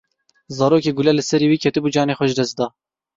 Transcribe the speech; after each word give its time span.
Zarokê 0.57 0.91
gule 0.97 1.11
li 1.15 1.23
serê 1.29 1.47
wî 1.51 1.57
ketibû 1.65 1.87
canê 1.95 2.13
xwe 2.17 2.25
ji 2.29 2.35
dest 2.39 2.55
da. 2.59 2.67